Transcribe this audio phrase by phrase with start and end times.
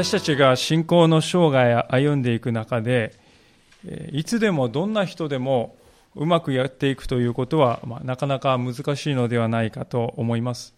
[0.00, 3.12] 私たちが信仰の生涯を歩んでいく中で
[4.12, 5.76] いつでもどんな人でも
[6.14, 10.74] うまくやっていくということは、まあ、なかなか難しいのではないかと思います。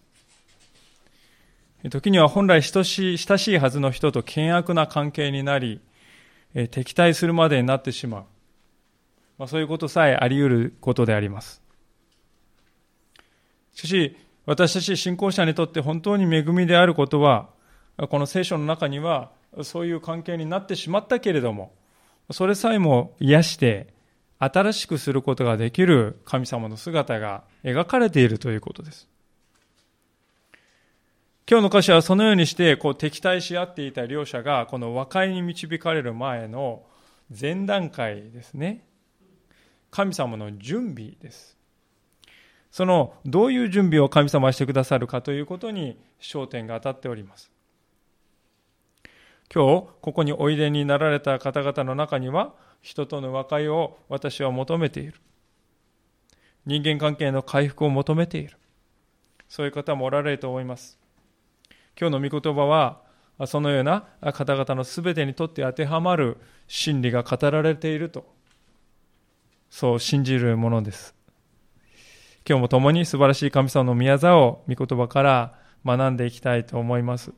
[1.88, 5.80] 時には本来親しい親しいはずの人と険悪な関係になり
[6.72, 8.24] 敵対するまでになってしまう、
[9.38, 11.62] まあ、そういうことさえあり得ることであります。
[13.74, 14.16] しかし
[14.46, 17.50] 私たち信仰者にとって本当に恵みであることは
[17.96, 19.30] この聖書の中には
[19.62, 21.74] そういう関係になってしまったけれども
[22.30, 23.92] それさえも癒して
[24.38, 29.08] 新しくすることができる神様の姿が描かれているということです。
[31.48, 36.82] 今日の歌詞はそのようにしてこう敵対し合っていた両者がこの和解に導かれる前の
[37.28, 38.84] 前段階ですね。
[39.92, 41.56] 神様の準備です。
[42.72, 47.51] そのどういう準備を神様はしてくださるかということに焦点が当たっております。
[49.54, 55.14] 今日ここにおいでになられた方々の中には人との和解を私は求めている。
[56.64, 58.56] 人間関係の回復を求めている。
[59.48, 60.98] そういう方もおられると思います。
[62.00, 63.02] 今日の御言葉は
[63.46, 68.24] そのような方々の全てにとって当てはまる真理が語られていると
[69.68, 71.14] そう信じるものです。
[72.48, 77.32] 今日も共に素晴らしい神様の宮座を御言葉から学んでいきたいと思います。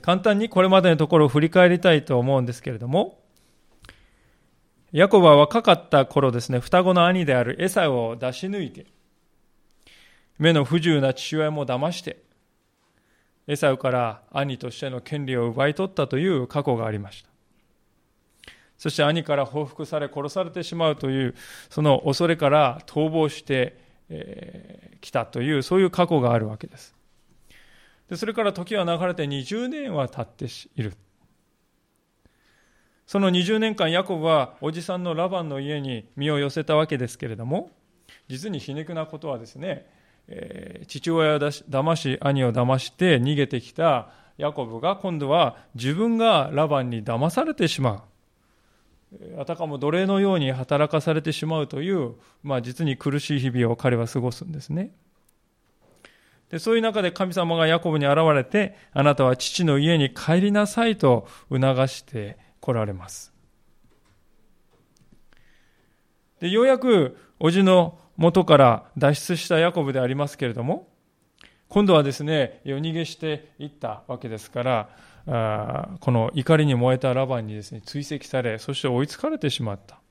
[0.00, 3.20] 簡単にこれまでのところを振り返りたいと思うんですけれども、
[4.92, 8.86] ヤコブは若かった頃ですね、双子の兄であるエサを出し抜いて、
[10.38, 12.22] 目の不自由な父親も騙して、
[13.46, 17.28] エサウから兄としての権利を奪い取ったという過去がありました。
[18.78, 21.34] そして兄から報復され殺されてしまうという、
[21.70, 23.76] その恐れから逃亡して
[25.00, 26.94] き、たという、そういう過去があるわけです。
[28.08, 30.94] でそれから時は流れて20年は経っている
[33.06, 37.70] その20年間ヤコブはおじさんのラバンの家に身を寄せたわけですけれども
[38.28, 39.86] 実に皮肉なことはですね、
[40.28, 48.00] えー、父親を騙し兄を騙して逃げてきたヤコブが今度は自分がラバンに騙されてしまう
[49.38, 54.92] あたかも奴隷のように働かされてしまうという、まあ、実に苦しい日々を彼は過ごすんですね。
[56.54, 63.32] でそういう中で神様がヤコブに現れて、あなたは父の家に帰りなさいと促して来られます。
[66.38, 70.86] でようやく、叔父の元から脱出したヤコブでありますけれども、
[71.68, 74.90] 今度はですね、夜逃げしていったわけですから、
[75.26, 80.03] あこの怒りに燃えたラバンにですね、追跡され、そして追いつかれてしまった。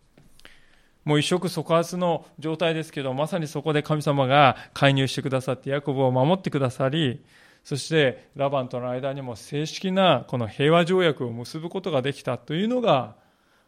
[1.05, 7.23] もう一触即発の状態ですけど、まさにそこで神様が介入してくださって、ヤコブを守ってくださり、
[7.63, 13.15] そしてラバンとの間にも正式なこの平和条約を結ぶことができたというのが、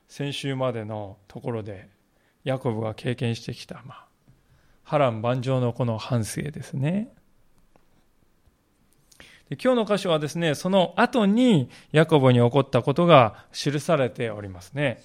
[0.08, 1.90] 先週までのところで、
[2.44, 4.06] ヤコブが経験してきた、まあ、
[4.84, 7.10] 波乱万丈のこの反省ですね。
[9.50, 15.04] で今日の箇所はですね、その後にヤコブに起こったことが記されておりますね。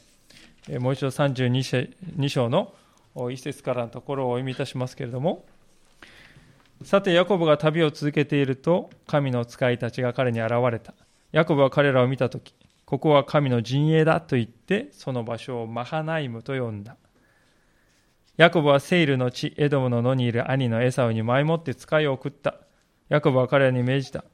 [0.79, 2.75] もう一度32章の
[3.31, 5.47] 一節からのところをお読みいたしますけれども、
[6.83, 10.95] さて、ヤコブが旅を続けていると、神の使いたちが彼に現れた。
[11.31, 12.55] ヤコブは彼らを見たとき、
[12.87, 16.97] ここは神の陣営だと言って、その場所をマハナイムと呼んだ。
[18.39, 22.55] ヤコブはセイルの地、エドムの野にいる兄のエサウに前もって使いを送った。
[23.11, 24.25] ヤコブは彼らに命じた。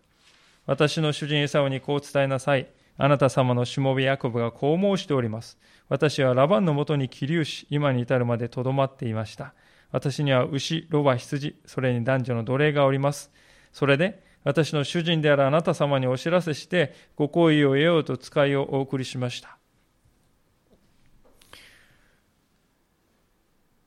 [0.67, 2.69] 私の主人エサウにこう伝えなさい。
[2.99, 5.59] あなた様のしもべヤコブがこう申しております。
[5.89, 9.55] 私はラバンのもとに起立し、今に至るまでとどまっていました。
[9.93, 13.31] 私には牛、ロバ、羊、それに男女の奴隷がおります。
[13.73, 19.59] それで、私の主人であるあなた様にお知らせして、ご好意を得ようと使いをお送りしました。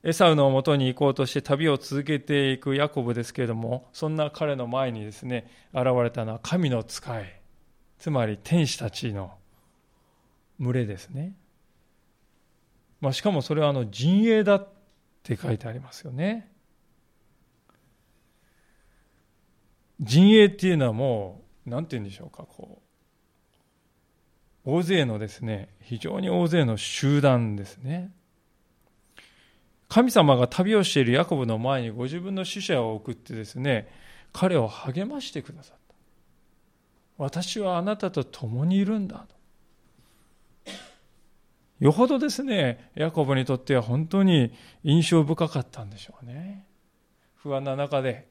[0.02, 7.39] エサウのもとに行こうとして旅を続けていくヤコブですけれども、そんな彼の前にですね、現れたのは神の使い、
[8.00, 9.34] つまり天使たちの
[10.58, 11.34] 群れですね。
[13.00, 14.68] まあ、しかもそれはあの陣営だっ
[15.22, 16.50] て書いてありますよね。
[20.00, 22.80] 陣営っていうのはもう、なんて言うんでしょうか、こ
[24.64, 28.12] う、大勢のですね、非常に大勢の集団ですね。
[29.88, 33.92] 神様が旅をしているヤコブの前にご自分の使者を送ってですね、
[34.32, 35.79] 彼を励ましてくださった。
[37.20, 40.72] 私はあなたと共にいるんだと。
[41.78, 44.52] よほどですね、ヤコブにとっては本当に
[44.84, 46.66] 印象深かったんでしょうね。
[47.34, 48.26] 不安な中で、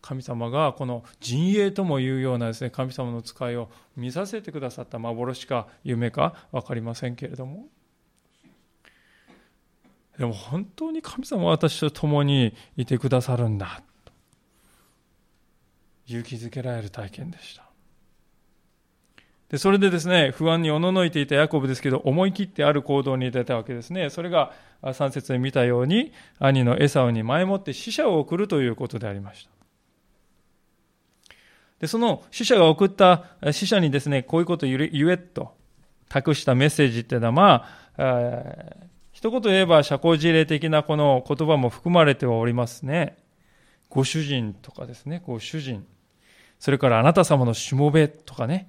[0.00, 7.66] 神様がこの陣営ともいうようなですね、神様の使いを見させてくださった幻か夢か分かりませんけれども。
[10.16, 13.82] でも本当に神様は私と共にいてくださるんだ。
[16.06, 17.67] 勇気づけられる体験でした。
[19.50, 24.10] で、それでですね、不安におののいていたヤコブですけど、思い切ってある行動に出たわけですね。
[24.10, 24.52] それが、
[24.82, 29.50] 3節で見たように、兄のエサウに前もって死者を送るということでありました。
[31.80, 35.54] で、その死者が送った死者にですね、こういうことを言えと
[36.08, 37.66] 託したメッセージっていうのは、ま
[37.96, 43.16] あ、一言言えば社交辞令的なこの言葉も含まれてはおりますね。
[43.88, 45.86] ご主人とかですね、ご主人。
[46.58, 48.68] それからあなた様のしもべとかね、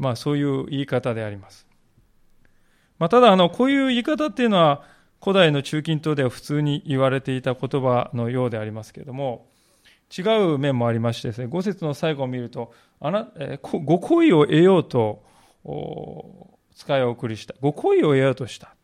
[0.00, 1.66] まあそういう言い方であります。
[2.98, 4.82] まあただあの、こういう言い方っていうのは
[5.22, 9.50] 古代の中近東では普通に言われていた言葉のようでありますけれども、
[10.16, 10.22] 違
[10.54, 15.22] う面もありましてですね、五節の最後を見ると、あなえご好意を得ようと
[16.74, 17.54] 使いを送りした。
[17.60, 18.74] ご好意を得ようとした。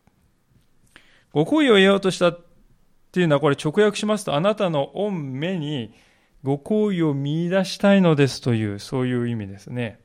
[1.33, 2.39] ご好意を得ようとしたっ
[3.11, 5.91] ていうのはこれ直訳しますと、あなたの御目に
[6.43, 9.99] ご好意を見出したいのですという、そういう意味ですね。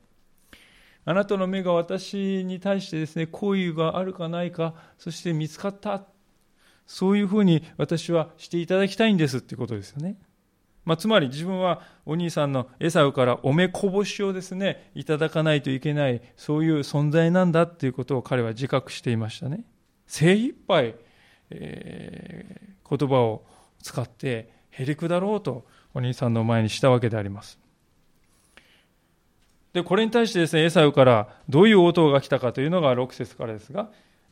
[1.05, 6.05] あなたの目が私に対してですね、好意があるかないか、そして見つかった。
[6.87, 10.17] そういうふうに私はしていただきたいんですってことですよね。
[10.85, 19.65] まあ、つまり自分はお兄さんのエサウからおめこぼしをですね、いただかないといけない、そういう存在なんだっていうことを彼は自覚していましたね。
[20.07, 20.97] 精一杯、
[21.51, 23.45] えー、言葉を
[23.81, 27.62] 使ってへりくだろうとお兄さんの前にしたわけであります。
[29.73, 33.91] で、これに対してですね、エサウからどういう応答が来たかというのが6節からですが、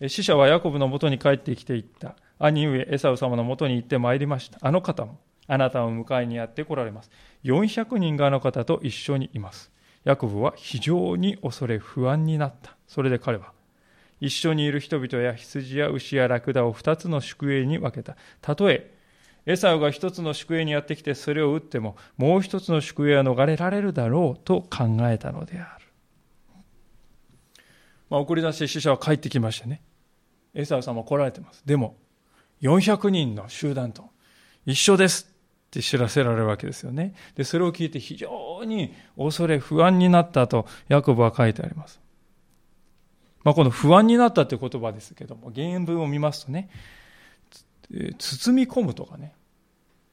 [0.09, 2.17] 死者はヤコブのもとに帰ってきていった。
[2.39, 4.59] 兄上、エサウ様のもとに行ってまいりました。
[4.63, 7.11] あの方も、あなたを迎えにやって来られます。
[7.45, 9.71] 400人があの方と一緒にいます。
[10.05, 12.77] ヤコブは非常に恐れ不安になった。
[12.87, 13.53] それで彼は、
[14.21, 18.17] 一緒にいる人々や羊や牛やラクダを2つの宿営に分けた。
[18.41, 18.91] たとえ
[19.47, 25.81] エサウが一つの宿営にやってきてそれを撃ってももう一つの宿営は逃れられるだろうと考えたのである。
[28.11, 29.83] まあ、送り出して死者は帰ってきましてね。
[30.53, 31.63] エサウさんも来られてます。
[31.65, 31.97] でも、
[32.61, 34.11] 400人の集団と
[34.67, 35.31] 一緒です
[35.69, 37.15] って知らせられるわけですよね。
[37.37, 42.01] で、それを聞いて非常に恐れ不安になったとヤコブは書いてあります。
[43.45, 46.69] まあ、この不安になったという言葉ですけども、原文を見ますとね、
[48.19, 49.35] 包み込むとかね、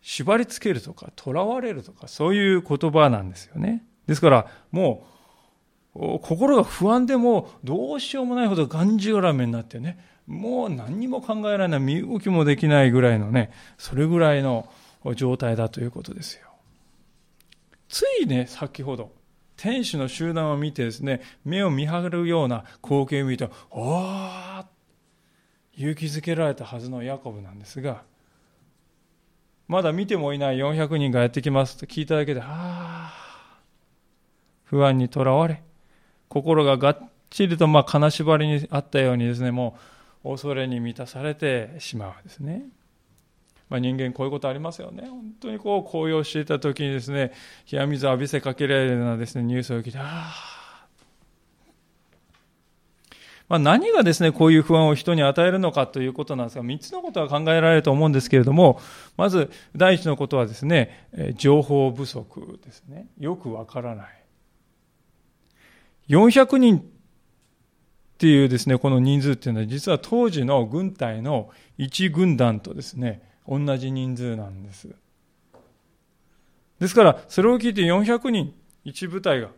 [0.01, 3.83] 縛り付けるとか、囚われるとか、そういう言葉なんですよね。
[4.07, 5.05] ですから、も
[5.95, 14.69] う、心が不安でもどうしようもないほどがんじがらめになってね、もう何にも考えられない、身動きもできないぐらいのね、それぐらいの
[15.15, 16.47] 状態だということですよ。
[17.89, 19.11] ついね、先ほど、
[19.55, 24.65] 天使の集団を見てですね、目を見張るような光景を見ると、おー
[25.77, 28.03] 勇気づけられたはずのヤコブなんですが、
[29.67, 33.13] まだ見てもいない400人がやってきますと聞いただけで、ああ、
[34.63, 35.61] 不安にとらわれ、
[36.29, 39.77] 心ががっちりとまあ金縛りにあったようにですね、も
[40.23, 42.63] う恐れに満たされてしまうんですね。
[43.69, 45.07] まあ、人間こういうことありますよね。
[45.07, 47.33] 本当にこう高揚していた時にですね、
[47.69, 50.56] 冷や水浴びせかけられるようなですね、ニュースを聞いて、ああ、
[53.49, 58.81] まあ、何がですね、こういう不安を人に与えるのかということなんですが、3つのことが考えられると思うんですけれども、
[59.15, 63.07] まず、第一のことはですね、情報不足ですね。
[63.17, 64.07] よくわからない。
[66.09, 66.81] 400人っ
[68.17, 74.89] ていうですね、この人数っていうのは、実は当時の軍隊の1軍団とですね、同じ人数なんです。
[76.79, 78.53] ですから、それを聞いて400人、
[78.85, 79.49] 1部隊が、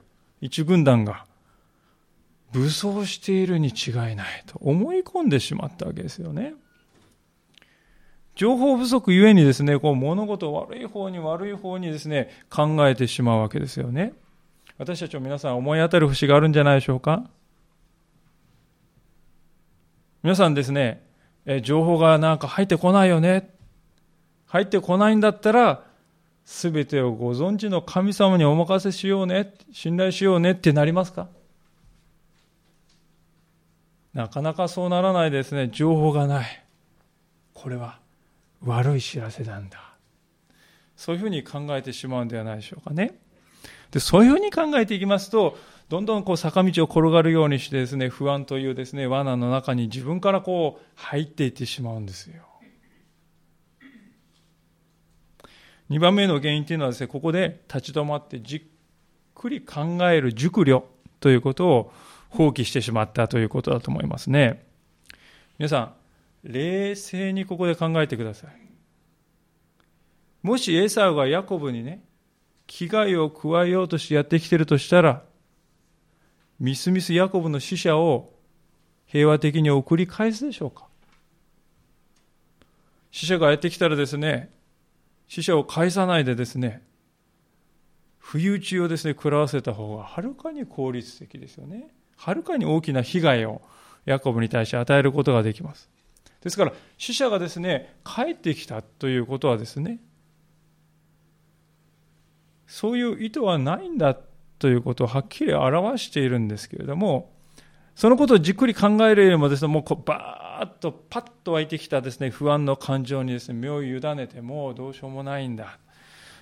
[0.41, 1.25] 1軍団が、
[2.51, 6.53] 武装しているに違いないと思い込んでしまったわけですよね。
[8.36, 14.13] 情報不足ゆえにですね、こう物事を悪い方に悪い方にですね、考えてしまうわけですよね。
[14.77, 17.29] 私たちも皆さん思い当たる節があるんじゃないでしょうか
[20.24, 21.06] 皆さんですね、
[21.46, 23.53] え情報がなんか入ってこないよね。
[24.48, 25.84] 入ってこないんだったら、
[26.46, 31.27] すべてをご存知の神様にお任せしようね、信頼しようねってなりますか？
[34.20, 35.70] なかなかそうならないですね。
[35.72, 36.66] 情報がない。
[37.54, 38.00] これは
[38.62, 39.80] 悪い知らせなんだ。
[40.98, 43.18] そういうふうに考えてしまうんではないでしょうかね。
[43.92, 45.58] で、そういうふうに考えていきますと、
[45.88, 52.44] どんどんこう坂道を転がるようにしてですね、不安というですね、罠の中に自分からこう入っていってしまうんですよ。
[55.90, 58.62] 2番目の原因というのはですね、ここで立ち止まってじっ
[59.34, 60.84] くり考える熟慮
[61.22, 61.94] ということを
[62.30, 64.66] 放棄してしまったということだと思いますね。
[65.58, 65.94] 皆さん、
[66.44, 68.52] 冷静にここで考えてください。
[70.42, 72.04] もしエサウがヤコブにね、
[72.68, 75.24] 危害を加えようとしてやってきてるとしたら、
[76.60, 78.34] みすみすヤコブの死者を
[79.06, 80.88] 平和的に送り返すでしょうか
[83.12, 84.54] 死者がやってきたらですね、
[85.28, 86.84] 死者を返さないでですね、
[88.18, 91.88] 不意打ちをですね、食らわせた方がはるかに効率的ですよね。
[92.20, 93.62] はるかに大きな被害を
[94.06, 95.90] ヤコブに対して与えることができます。
[96.42, 100.00] ですから、死者がですね、帰ってきたということはですね、
[102.68, 104.18] そういう意図はないんだ
[104.60, 107.32] ということをはっきり表しているんですけれども、
[107.96, 115.80] そのことをじっくり考えるよりもですね、もうこうバーッとパッと湧いてきたですね、不安の感情にですね、身を委ねてもどうしようもないんだ。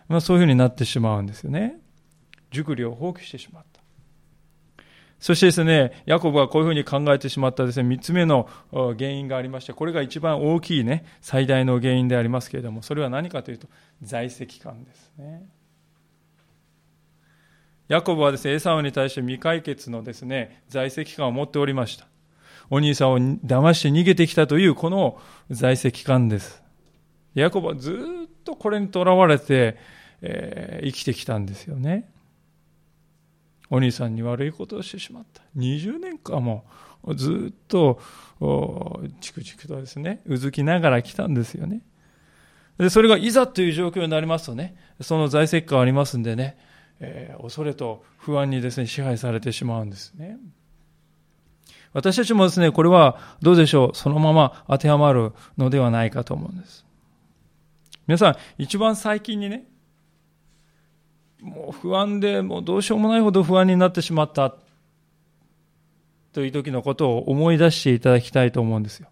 [0.08, 1.80] まあそういうふうになってしまうんですよね。
[2.50, 3.77] 熟慮を放棄してしまった。
[5.20, 13.68] そしてですね、ヤコブはこういうふうに考えてしまったですね、三つ目の原因がありまして、これが一番大きいね、最大の原因でありますけれども、それは何かというと、
[14.04, 15.50] 在籍感ですね。
[17.88, 22.08] ヤコブはですね、エサウに対して未解決のですね、在籍感を持っておりました。
[22.70, 25.20] お兄さんを騙して逃げてきたというこの
[25.50, 26.62] 在籍感です。
[27.34, 27.92] ヤコブはず
[28.26, 29.78] っとこれにとらわれて、
[30.22, 32.10] えー、生きてきたんですよね。
[33.70, 35.42] お兄さんに悪いことをしてしまった。
[35.58, 36.66] 20年間も
[37.16, 38.00] ずっと、
[39.22, 41.82] チクチクとですね、うずきながら来たんですよね。
[42.78, 46.58] で、それがいざという状況になりますとね、その在籍感ありますんでね、
[47.00, 50.38] えー、恐れと不安にですね、支配されてしまうんですね。
[51.94, 56.86] 私たちもですね、これはどうでしょう、そのまま当てはまるのではないかと思うんです。
[58.06, 59.66] 皆さん、一番最近にね、
[61.42, 64.56] もう不安で、もうどうしようもないほど不安になってしまった
[66.34, 69.08] という時のことを思い出していただきたいと思うんですよ。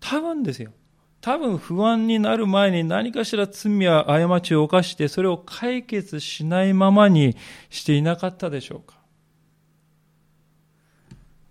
[0.00, 0.72] 多分ですよ。
[1.20, 7.34] 多分不安になる前に何かしら罪や過ちを犯してそれを解決しないままに
[7.70, 8.98] していなかったでしょうか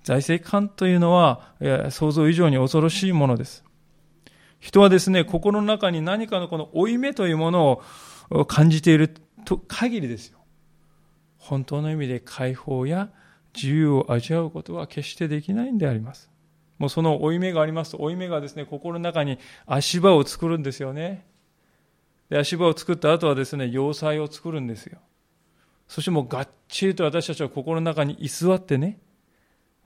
[0.03, 1.53] 財政官というのは
[1.89, 3.63] 想像以上に恐ろしいものです。
[4.59, 7.81] 人はですね、心の中に何かのこの負い目というものを
[8.33, 9.13] を感じている
[9.45, 10.39] と限りですよ。
[11.37, 13.09] 本当の意味で解放や
[13.55, 16.31] 自由を味わうことは決してできないんであります。
[16.79, 21.25] もうその負い目がありますと、負い目がですね、心の中に足場を作るんですよね。
[22.29, 24.99] で、足場を作った後はですね、要塞を作るんですよ。
[25.87, 28.99] そしてもうがっちりと私たちは心の中に居座ってね、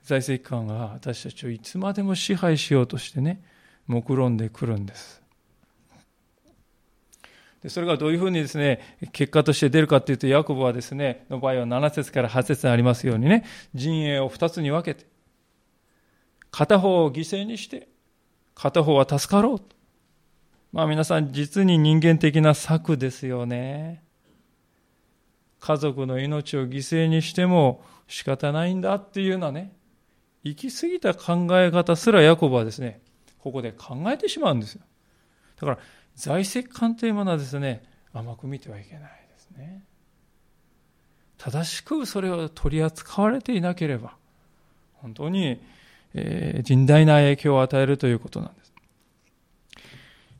[0.02, 3.42] 財政機関が私たちをいつまでも支配しようとしてね、
[3.86, 5.22] 目論んでくるんです。
[7.62, 15.08] でそれがどういうふうにですね、結果として出るかというと、ヤコブはですね、の場合は7節から8節にありますようにね、陣営を2つに分けて、
[16.50, 17.88] 片方を犠牲にして、
[18.54, 19.60] 片方は助かろう。
[20.72, 24.04] まあ皆さん、実に人間的な策ですよね。
[25.60, 29.72] 家族の命を犠牲にしても仕方ないんだっていうようなね、
[30.44, 33.00] 行き過ぎた考え方すらヤコブはですね、
[33.38, 34.82] ここで考えてしまうんですよ。
[35.60, 35.78] だから、
[36.18, 39.82] 在籍感というものはですね、甘く見てはいけないですね。
[41.38, 44.16] 正しくそれを取り扱われていなければ、
[44.94, 45.60] 本当に
[46.14, 48.72] えー、甚大な影響を与えるということなんです。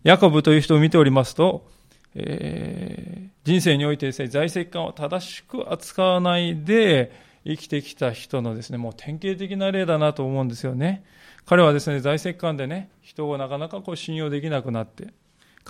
[0.05, 1.69] ヤコブという人を見ておりますと、
[2.15, 7.13] えー、人生においてですね、在籍感を正しく扱わないで
[7.45, 11.05] 生きてきた人のですね、もう典型的な例だなと思うんですよね。
[11.45, 15.09] 彼はですね、在籍感でね、人をなかなかこう信用できなくなって、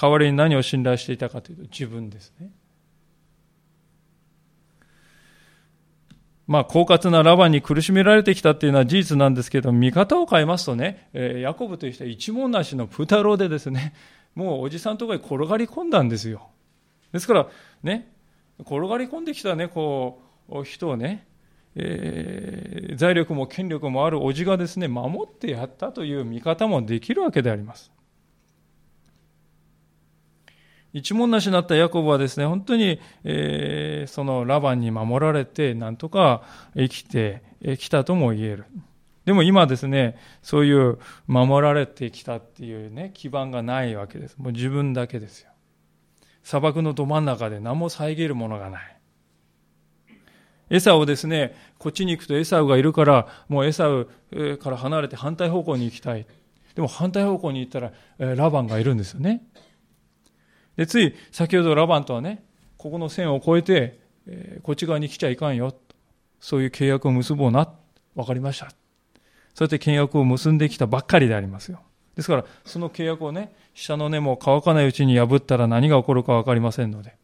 [0.01, 2.51] 代わりに何を信頼していたかというと自分ですね。
[6.47, 13.93] まあ、狡猾なラバンに苦しめられてきたっていうのは事実なんですけど、見方を変えますとね、えー、ヤコブという人は一文なしのプタロでですね、
[14.35, 16.49] もうおじさんとかに転がり込んだんですよ。
[17.13, 17.49] ですから、
[17.83, 18.11] ね、
[18.61, 21.27] 転がり込んできたね、こう、人をね、
[21.75, 27.93] えー、財力も権力もあるおじがですね、守ってやったという見方もできるわけであります。
[30.93, 36.43] 一文なしになったヤコブはですね、本当に、えー、そのラバンに守られて、なんとか
[36.75, 37.43] 生きて
[37.79, 38.65] きたとも言える。
[39.27, 44.39] でも今ですね、そういう守られてきたっていうね、基盤がないわけです。
[44.39, 45.51] もう自分だけですよ。
[46.43, 48.97] 砂漠のど真ん中で何も遮るものがない。
[50.71, 54.09] エサをですね、こっちに行くとエサウがいるから、もうエサウ
[54.59, 56.27] から離れて反対方向に行きたい。
[56.75, 59.43] でも反対方向に行ったら、ラバンがいるんですよね。
[60.79, 62.45] で、つい先ほどラバンとはね、
[62.77, 65.75] ここの線を越えて、えー、こっち側に来ちゃいかんよ。
[66.41, 67.69] そういう契約を結ぼうな。
[68.15, 68.69] わかりました。
[69.55, 71.81] そうやって契約を結んできたばっかりでありますよ。
[72.15, 77.17] ですから、その契約をね、下の根も乾かないうちに破ったら何が起こるかわかりませんので。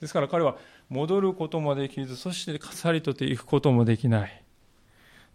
[0.00, 0.56] ですから彼は
[0.88, 4.42] 戻ることもできず、そしてさりとて行くこともできない。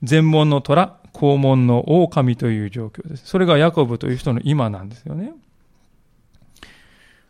[0.04, 3.26] 全門の虎、肛門の狼という状況です。
[3.26, 5.34] それがヤコブという人の今なんですよね。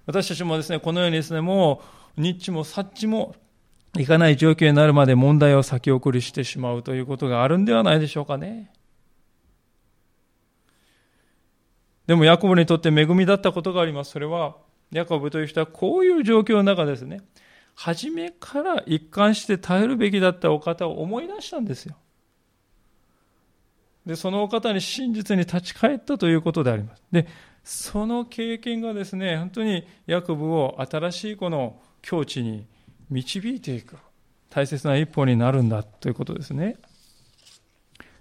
[0.05, 1.81] 私たちもですね、このようにですね、も
[2.17, 3.35] う、ニッチもサッチも
[3.97, 8.71] いかない状況になるまで問題を先送りしてしまうということがあるんではないでしょうかね。
[12.05, 14.11] でもヤコブにとって恵みだったことがあります。
[14.11, 14.57] それは、
[14.91, 17.21] ヤコブという人はこういう状況の中ですね、
[17.75, 21.95] 初めから一貫して耐えるべきだったお方を思い出したんですよ。
[24.05, 27.03] で、そのお方に真実に立ち返ったということであります。
[27.11, 27.27] で、
[27.63, 32.67] その経験がですね、本当にヤコブを新しいこの境地に
[33.09, 33.95] 導いていく
[34.49, 36.75] 大切な一歩になるんだということですね。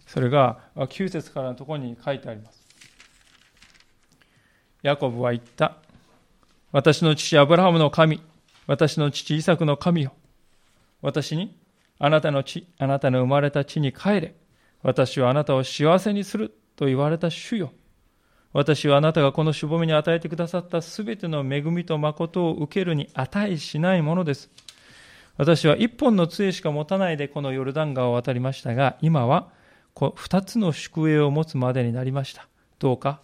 [0.07, 2.63] それが9節からのところに書いてあります。
[4.83, 5.77] ヤコブは言った。
[6.71, 8.21] 私の父アブラハムの神、
[8.67, 10.13] 私の父イサクの神よ。
[11.01, 11.59] 私に、
[11.99, 14.35] あなたの地、あなたの生まれた地に帰れ。
[14.83, 17.73] 私はあなたを幸せにすると言われた主よ。
[18.53, 24.51] 私はあなたがこのしぼみに与えてくださったすべての恵みと誠を受けるに値しないものです。
[25.39, 29.49] 私は一本の杖しか持たないでこのヨルダン川を渡りましたが、今は
[30.15, 32.47] 二つの宿営を持つまでになりました。
[32.79, 33.21] どうか、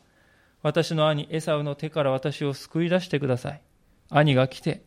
[0.62, 3.61] 私の兄エサウの手から私を救い出してください。
[4.11, 4.82] 兄が来て、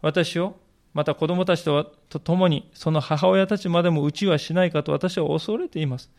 [0.00, 0.56] 私を、
[0.94, 6.10] また子供たちとと共に、その母親たちまでも打ちはしないかと私は恐れています。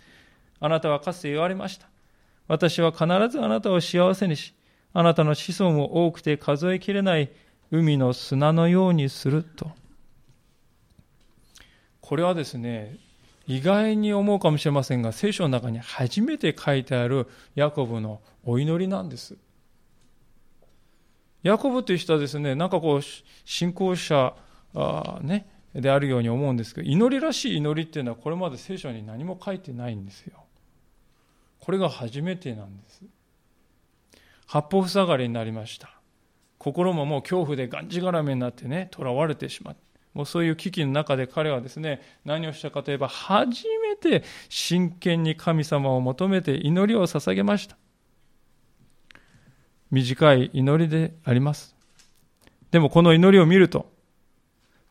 [0.59, 1.87] あなたはかつて言われました。
[2.47, 4.53] 私は必ずあなたを幸せにし、
[4.93, 7.31] あなたの子孫を多くて数えきれない
[7.71, 9.71] 海の砂のようにすると。
[12.01, 12.97] これはですね、
[13.47, 19.35] 意外に思うかもしれませんが、聖書の中に初めて書いてあるヤコブのお祈りなんです。
[21.41, 23.01] ヤコブという人はですね、なんかこう、
[23.45, 24.33] 信仰者
[24.75, 30.42] あ、ね、であるように思うんですけど、祈りらしい祈りっていうのはこれまで聖書に何も書いてないんですよ。
[31.63, 33.01] これが初めてなんです。
[34.47, 35.95] 八方塞がりになりました。
[36.57, 39.79] 心ももう恐怖でがんじがらめになってね、囚われてしまった。
[40.13, 47.77] もうそういう危機の中で彼はですね、何をしたかといえば、初めて真剣に神様を求めて祈りを捧げました。
[49.89, 51.77] 短い祈りであります。
[52.71, 53.89] でもこの祈りを見ると、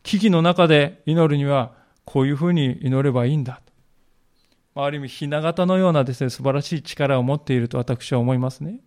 [0.01, 3.61] 危機の中で祈るには、こういうふうに祈ればいいんだ。
[4.75, 8.79] ある意味、ひな形のようなですね、素晴らしい力を持っていると私は思いますね。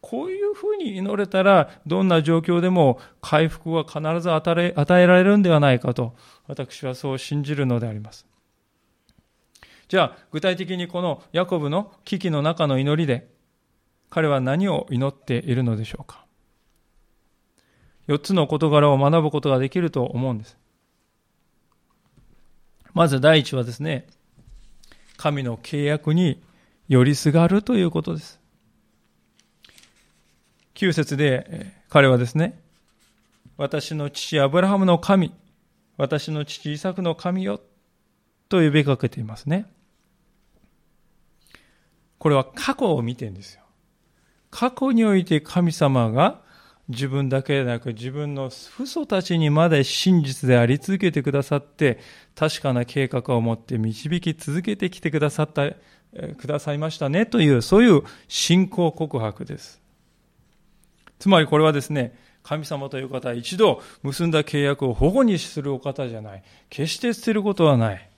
[0.00, 6.14] こういうふうに祈れたら、どんな状況でも回復は必ず与え与えられるんではないかと、
[6.46, 8.26] 私はそう信じるのであります。
[9.88, 13.28] じゃあ、具体的にこのヤコブの危機の中の祈りで、
[14.10, 16.26] 彼は何を祈っているのでしょうか。
[18.08, 20.56] 4つの事柄を学ぶことができると思うんです。
[22.94, 24.06] まず第一はですね、
[25.16, 26.42] 神の契約に
[26.88, 28.40] 寄りすがるということです。
[30.74, 32.60] 9節で彼はですね、
[33.56, 35.32] 私の父アブラハムの神、
[35.96, 37.60] 私の父イサクの神よ、
[38.48, 39.66] と呼びかけていますね。
[42.18, 43.62] これは過去を見てんですよ。
[44.50, 46.40] 過去において神様が
[46.88, 51.98] 自分だけでなく自分の父祖たちにまで真実であり続けてくださって
[52.36, 55.72] 確かな計画を持って導き続けてきてくださった、
[56.36, 59.80] くださいましたねというそういう信仰告白です。
[61.18, 66.44] つまりこれはですね、神様という方は一度結んだ契約を保護にするお方じゃない。
[66.70, 68.10] 決して捨てることはない。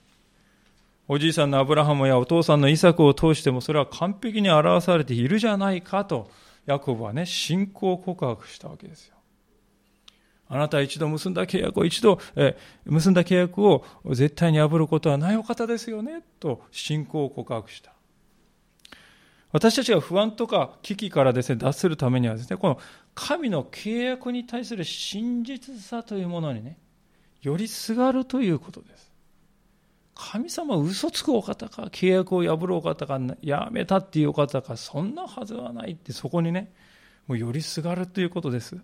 [1.07, 6.29] おじいさんのアブラハムやお父さんのイサクを通してもそれは完璧に表されているじゃないかと、
[6.65, 9.15] ヤコブはね、信仰告白したわけですよ。
[10.47, 17.93] あなたは一度結んだ契約を一度、え結んだ契約を絶対に破ることはないお方ですよね、と信仰を告白した。
[19.51, 22.79] 私たちが不安とか危機からですね、脱するためにはですね、この
[23.15, 26.77] 神の契約に対する真実さというものにね、
[27.41, 29.08] よりすがるということです。
[30.21, 36.73] 神様嘘つくお方か、契約を破るお方か、やめたっていうお方か、そんなはずはないって、そこにね、
[37.25, 38.77] もうよりすがるということです。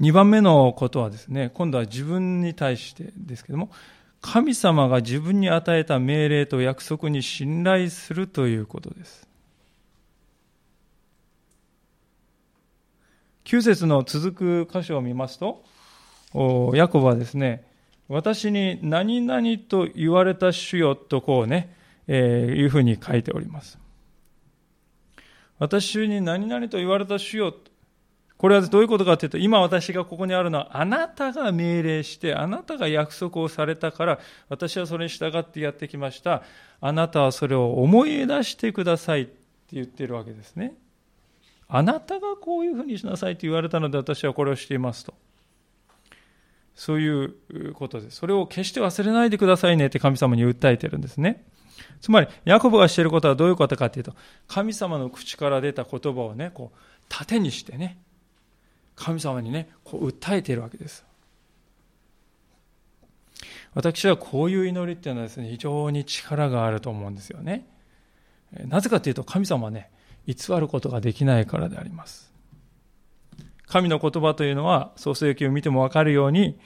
[0.00, 3.70] 2番目のことはですね、今度は自分に対してですけども、
[4.22, 9.28] 神様が自分に与えた命令と約束に信頼するということです。
[13.44, 15.62] 9節の続く箇所を見ますと、
[16.74, 17.65] ヤコブはですね、
[18.08, 21.74] 私に何々と言われた主よとこうね、
[22.06, 23.78] えー、いうふうに書いております。
[25.58, 27.54] 私に何々と言われた主よ。
[28.36, 34.18] これはどういうことかというと、今私がここにあるのは、あなたが命令して、あなたが約束をされたから、
[34.50, 36.42] 私はそれに従ってやってきました。
[36.80, 39.32] あなたはそれを思い出してくださいって
[39.72, 40.74] 言ってるわけですね。
[41.68, 45.14] あなたがこういうふうにしなさいと言われたので私はこれをしていますと。
[46.76, 48.18] そういうことです。
[48.18, 51.44] それを決して忘れないでくださいねって神様に訴えてるんですね。
[52.00, 54.14] つまり、ヤコブがしていることはどういうことかというと、
[54.46, 57.98] 神様の口から出た言葉をね、こう、盾にしてね、
[58.94, 61.04] 神様にね、こう訴えているわけです。
[63.74, 67.66] 私はこういう祈りっていうのはですね、非常に力があると思うんですよね。
[68.68, 69.90] なぜかというと、神様はね、
[70.26, 72.32] 偽ることができないからであります。
[73.66, 76.58] 神の言葉というのは、創世記を見てもわかるように、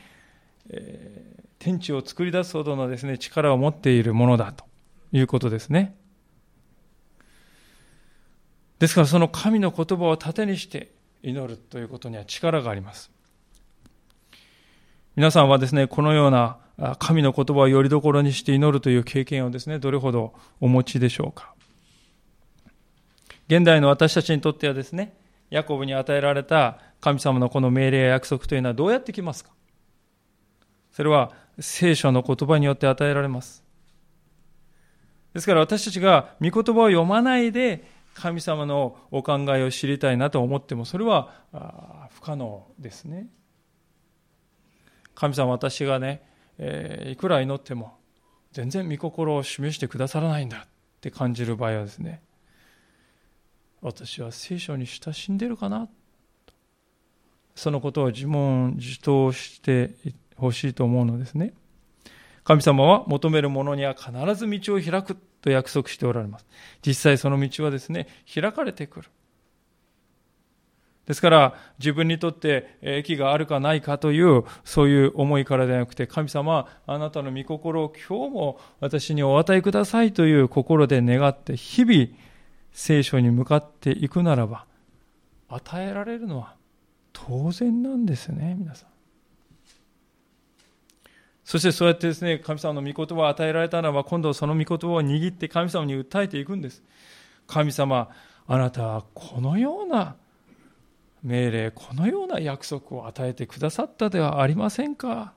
[0.68, 4.64] えー、天地を作り出すほどのですね、力を持っているものだと
[5.12, 5.96] いうことですね。
[8.78, 10.90] ですからその神の言葉を盾にして
[11.22, 13.10] 祈るということには力があります。
[15.16, 16.58] 皆さんはですね、このような
[16.98, 21.52] 神の言葉をよりどころにして祈るという経験をですね、どれほどお持ちでしょうか。
[23.48, 25.14] 現代の私たちにとってはですね、
[25.50, 29.50] ヤコブに与えられた神様のこの命令や約束というのはどうやってきますか？
[30.92, 33.64] それは聖書の言葉によって与えられます。
[35.32, 37.84] ですから私たちが御言葉を読まないで
[38.14, 43.28] 神様のお考えを知りたいなと思ってもそれは不可能ですね。
[45.14, 46.22] 神様私がね、
[46.58, 47.98] えー、いくら祈っても
[48.52, 50.68] 全然御心を示してくださらないんだっ
[51.00, 52.22] て感じる場合はですね
[53.80, 55.88] 私は聖書に親しんでるかな
[57.60, 59.90] そのことを自問自答して
[60.36, 61.52] ほしいと思うのですね。
[62.42, 66.46] 神様は求める者には必ず道を開くと約束しておられます。
[66.84, 69.08] 実際その道はですね開かれてくる。
[71.04, 82.06] ですから、自分にとって益があるかないかという、そういう思いからではなくて、神様あなたの御心を今日も私にお与えくださいという心で願って、日々
[82.72, 84.66] 聖書に向かっていくならば、
[85.48, 86.59] 与えられるのは
[87.12, 88.90] 当然なんですね、皆さん。
[91.44, 96.82] そしてそうやってですね、神様の御言葉を与えられたならば、今度その御言葉を握って神様に訴えていくんです。
[97.48, 98.08] 神様、
[98.46, 100.14] あなたはこのような
[101.22, 105.32] 命令、このような約束を与えてくださったではありませんか。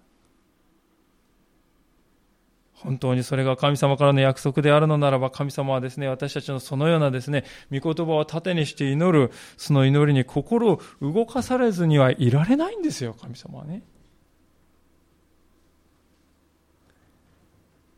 [2.84, 13.84] 本当にそれが神様からの約束であるのならば、神様はですね、私たちのそのようなですね、御言葉を盾にして祈る、その祈りに心を動かされずにはいられないんですよ、神様はね。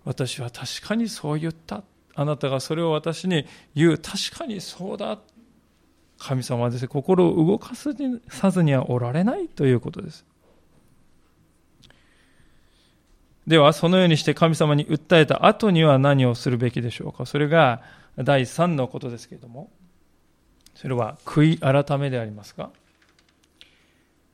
[0.04, 1.84] 私は確かにそう言った。
[2.14, 3.98] あなたがそれを私に言う。
[3.98, 5.20] 確かにそうだ。
[6.20, 7.92] 神様はですね、心を動かさ
[8.52, 10.26] ずにはおられないということです。
[13.48, 17.26] では、そのようにして神様に訴えた後には何をするべきでしょうか？
[17.26, 17.82] それが
[18.18, 19.70] 第3のことですけれども、
[20.74, 22.72] それは悔い改めでありますか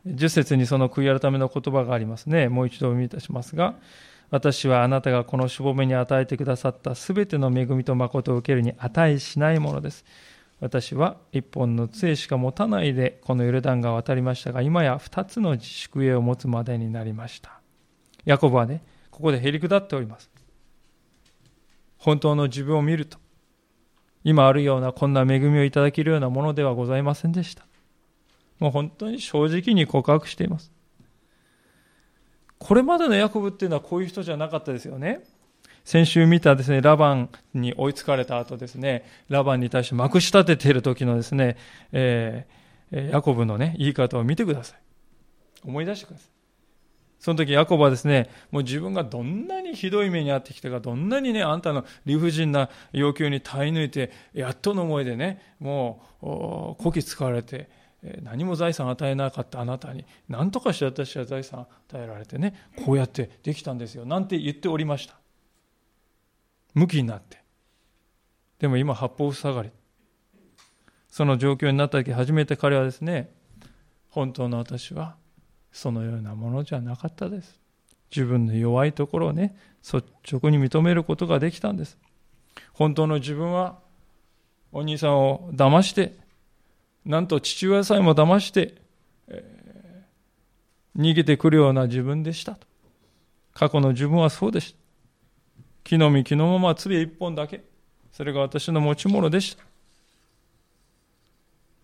[0.07, 2.47] ？10節にその悔い改めの言葉がありますね。
[2.47, 3.75] もう一度お読みいたしますが、
[4.29, 10.05] 私はあなたがこのしぼめに与えてくださったすべての恵みと誠を受けるに値しないものです。
[10.61, 17.59] 私は一本の杖しか持たないでこのヨルダン川を渡りましたが、今や二つの宿営を持つまでになりました。
[18.23, 20.31] ヤコブはね、ここでへりくだっております。
[21.97, 23.19] 本当の自分を見ると、
[24.23, 27.65] 今あるようなこんな恵みをいただけるようなものではございませんでした。
[28.59, 30.71] もう本当に正直に告白しています。
[32.57, 35.23] これまでのヤコブっていうのはこういう人じゃなかったですよね。
[35.83, 41.57] 先週見たですね、ラバンに追いつかれた後ですね、ラバンに対してまくし立てている時のですね、
[41.91, 44.79] えー、ヤコブのね、言い方を見てください。
[45.63, 46.30] 思い出してください。
[47.21, 56.25] その時ヤコブはですね、もう自分がどんなにひどい目に遭ってきたか、どんなにね、あんたの理不尽な要求に耐え抜いて、やっとの思いでね、もう、
[56.83, 57.69] こき使われて、
[58.23, 65.13] 何も財産与えなかったあなたに、何とかして私は財産与えられてね、こうやってできたんですよ、なんて言っておりました。
[66.73, 67.43] 向きになって。
[68.57, 69.69] でも今、八方塞がり。
[71.07, 73.29] その状況になった時、初めて彼はですね、
[74.09, 75.20] 本当の私は、
[75.71, 77.59] そのようなものじゃなかったです。
[78.15, 81.97] 自分の弱いところをね、率直に認めることができたんです。
[82.73, 83.79] 本当の自分は、
[84.73, 86.17] お兄さんを騙して、
[87.05, 88.75] なんと父親さえも騙して、
[89.27, 92.67] えー、逃げてくるような自分でしたと。
[93.53, 94.79] 過去の自分はそうでした。
[95.83, 97.63] 木の実、木のまま杖一本だけ。
[98.11, 99.63] それが私の持ち物でした。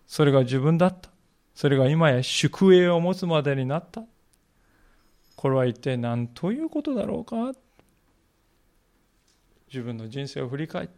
[0.06, 1.10] それが自分だった。
[1.58, 4.04] それが今や宿営を持つまでになった。
[5.34, 7.52] これは一体何ということだろうか。
[9.66, 10.94] 自分の人生を振り返って。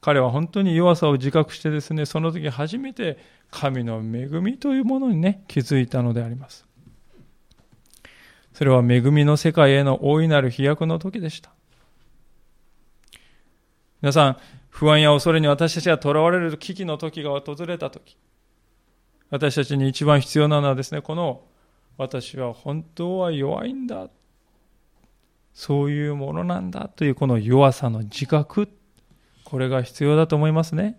[0.00, 3.18] 彼は本当に弱さを自覚してですねその時初めて
[3.52, 6.66] 神の恵みというものにね気づいたのであります。
[8.52, 11.52] それは恵みの世界への大いなる飛躍の時でした。
[14.00, 14.36] 皆さん
[14.70, 18.16] 不安や恐れに私たちが囚われる危機の時が訪れた時
[19.32, 21.42] 私たちに一番必要なのはですねこの
[21.96, 24.08] 私は本当は弱いんだ
[25.54, 28.68] そういうものなんだというこの弱さの自覚、
[29.44, 30.98] これが必要だと思いますね。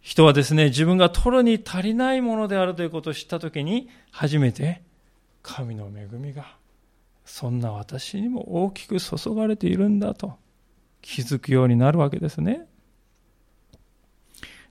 [0.00, 4.82] 人はですね、自分が取るに足りないものであるということを知ったときに、初めて
[5.42, 6.56] 神の恵みが、
[7.24, 10.38] そんな私にも大きく注がれているんだと
[11.02, 12.66] 気づくようになるわけですね。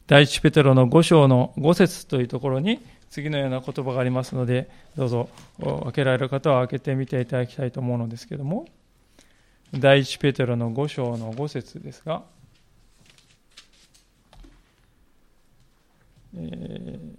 [0.08, 5.30] 第一ペテロの5章の5節というところに、次のような言葉がありますので、どうぞ
[5.84, 8.67] 開けられる方は開けてみていただきたいと思うのですけども、
[9.74, 12.24] 第一ペテロの5章の5節ですが、
[16.38, 17.17] えー、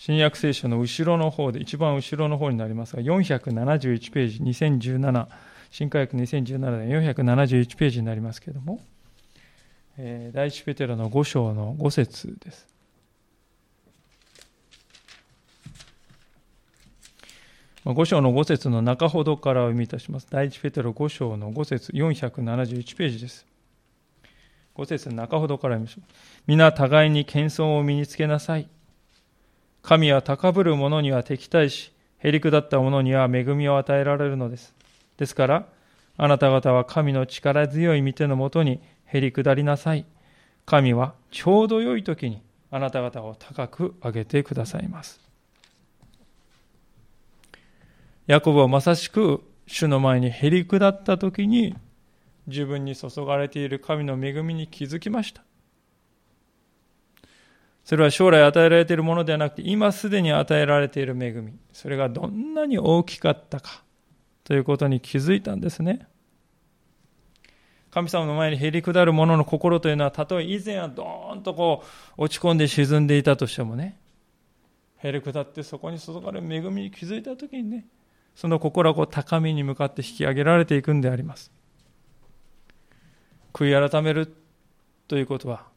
[0.00, 5.28] 新約聖書の後ろの方で、一番後ろの方になりますが、471ページ、2017、
[5.70, 8.80] 新科学2017年471ページになりますけれども、
[9.96, 12.66] えー、第一ペテロの5章の5節です。
[17.84, 20.26] 5章の5節の中ほどからお読みいたします。
[20.30, 23.46] 第一ペテロ5章の5節471ページです。
[24.76, 26.42] 5節の中ほどから読みましょう。
[26.46, 28.68] 皆互いに謙遜を身につけなさい。
[29.82, 34.74] 神は高ぶる者には敵対し、へりくだった者には恵みを与えられるのです。
[35.20, 35.66] ですから、
[36.16, 40.06] あなた方は神の力強い御手のもとにへり下りなさい。
[40.64, 45.20] 神はちょうど良い時にあなた方を高く上げてくださいます。
[48.26, 51.76] ヤコブはまさしく主の前にへり下った時に
[52.46, 55.42] 自分に注がれている神の恵みに気づきました。
[57.84, 61.52] それは将来与えられているものではなくて今すでに与えられている恵み。
[61.74, 63.82] それがどんなに大きかったか
[64.50, 66.08] ということに気づいたんですね。
[67.92, 71.84] 神様の前にへり下る者の心というのは、たとえ以前はドーンとこ
[72.18, 73.96] う落ち込んで沈んでいたとしてもね、
[74.96, 77.86] へり下ってそこに注がれる恵みに気づいたときにね、
[78.34, 81.52] その心はこう高みに向かって引き上げられていくんであります。
[83.52, 84.34] 悔い改める
[85.06, 85.68] ということは、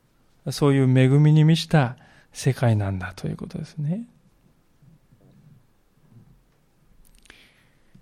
[0.49, 1.95] そういう恵みに満ちた
[2.31, 4.07] 世界なんだということですね。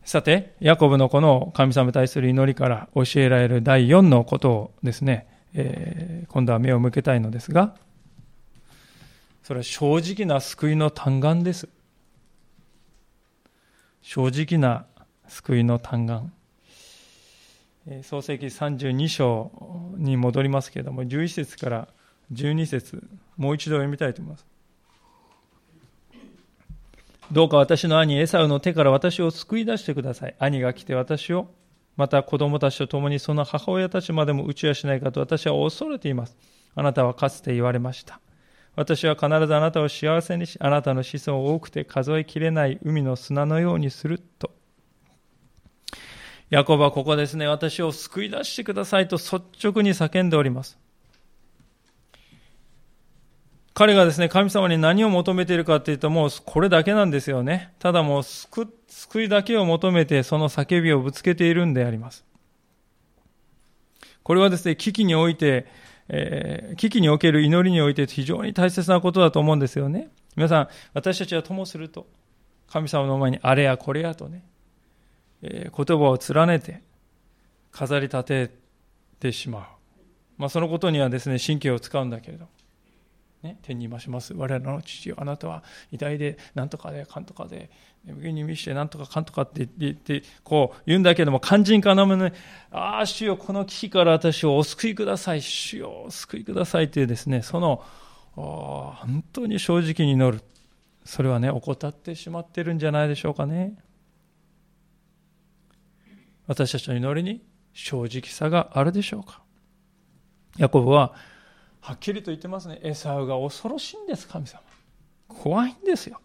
[0.04, 7.76] さて、ヤコブのこの神様に対する祈りから教えられる第4のことをですね、えー、今度は目を向けたいのですが、
[9.44, 11.70] それは正直な救いの嘆願です。
[14.02, 14.86] 正直な
[15.28, 16.34] 救いの嘆願。
[18.04, 19.52] 創世記32章
[19.98, 21.88] に戻りますけれども、11節から
[22.34, 23.04] 12節
[23.38, 24.51] もう一度読みたいと思います。
[27.32, 30.36] どうか私の兄エサウの手から私を救い出してください。
[30.38, 31.48] 兄が来て私を、
[31.96, 36.38] また子供たちと共にその母親たちまでも打ちはしないかと私は恐れています。
[36.76, 38.20] あなたはかつて言われました。
[38.76, 44.52] 私は必ずあなたを幸せにし、あなたの子孫を多くて数えきれない海の砂のようにすると。
[46.50, 50.78] ヤコブはここですね、私を救い出してくださいと率直に叫んでおります。
[53.74, 57.74] 彼がですね、神様に何を求めているかっていうと、もうこれだけなんですよね。
[57.80, 62.26] ただもう救、救いだけを求めて、その叫びをぶつけているんであります。
[64.24, 65.68] これはですね、危機において、
[66.10, 70.10] えー、危機における祈りにおいて非常に大切なことだと思うんですよね。
[70.36, 72.08] 皆さん、私たちはともすると、
[72.68, 74.44] 神様の前にあれやこれやとね、
[75.42, 76.82] えー、言葉を連ねて、
[77.72, 78.52] 飾り立て
[79.20, 79.64] てしまう。
[80.38, 82.52] まあ、そのことにはですね、神経を使うんだけれども、
[83.44, 84.34] ね、天に増します。
[84.34, 87.70] 我らの父よ、あなたは偉大で、なんとかで、かんとかで、
[88.06, 92.34] 上に見して、なんとかかんとかって言って、こう言うんだけども、肝心かなめね、
[92.72, 97.84] ああ、主よ、この危機から私をお救いください、主よ、お救いくださいっていうですね、その、
[98.36, 100.44] 本当に正直に祈る。
[101.04, 103.76] それはね、怠ってしまってるんじゃないでしょうかね。
[106.48, 109.42] 私たちの祈りに正直さがあるでしょうか。
[110.58, 111.16] ヤコブは、
[111.82, 112.80] はっきりと言ってますね。
[112.84, 114.62] エサウが恐ろしいんです、神様。
[115.28, 116.22] 怖いんですよ。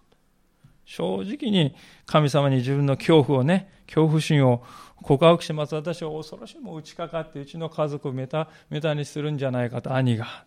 [0.85, 4.62] 正直に神様に自分の恐怖をね、恐怖心を
[5.03, 5.75] 告白します。
[5.75, 6.59] 私は恐ろしい。
[6.61, 10.45] もう打ちかかって、うちの家族をメタ、メタにするんじゃないかと、兄が。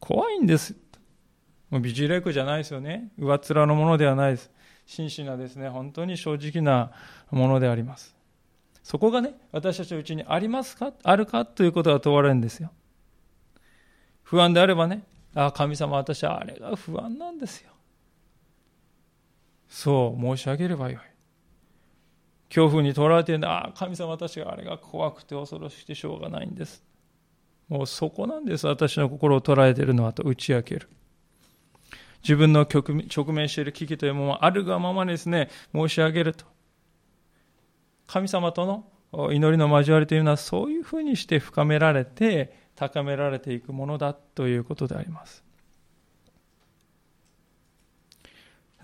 [0.00, 0.74] 怖いんです。
[1.70, 3.12] もう美人レイクじゃないですよね。
[3.18, 4.50] 上っ面のものではないです。
[4.86, 6.90] 真摯なですね、本当に正直な
[7.30, 8.16] ものであります。
[8.82, 10.92] そこがね、私たちのうちにありますか？
[11.04, 11.44] あるか？
[11.44, 12.72] ということが問われるんですよ。
[14.32, 15.02] 不安であればね、
[15.34, 17.70] ああ、神様、私はあれが不安なんですよ。
[19.68, 20.98] そう申し上げればよい。
[22.48, 23.50] 恐怖にとらわれているんだ。
[23.50, 26.82] ああ、神様、私があれが怖くて恐ろしくてしょうがないんです。
[27.68, 28.66] もうそこなんです。
[28.66, 30.88] 私の心を捉えているのはと打ち明ける。
[32.22, 32.82] 自分の直
[33.34, 36.46] 面している危機というものをあるがままにですね、申し上げると。
[38.06, 38.64] 神様と
[39.12, 45.44] の祈りの交わりというのはそういうふうにして深められて高められていくものだということであります。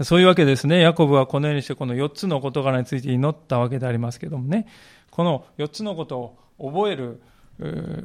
[0.02, 0.80] そういうわけですね。
[0.80, 4.66] ヤコブはこのようにしてこの4つの事柄について祈ったわけでありますけどもね。
[5.10, 7.20] この4つのことを覚える、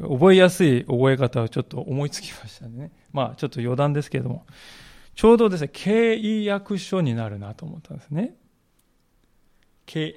[0.02, 2.92] 覚えやすい覚え方をちょっと思いつきましたね。
[3.14, 4.46] まあちょっと余談ですけども。
[5.16, 8.36] ちょうどですね、契約書になるなと思ったんですね。
[9.86, 10.16] 契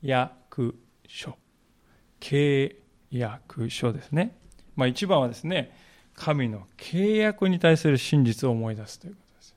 [0.00, 1.36] 約書。
[2.20, 2.74] 契
[3.18, 4.36] 約書ですね。
[4.74, 5.74] まあ一番はですね、
[6.14, 9.56] 神の契約に対する真実を思い出すということです。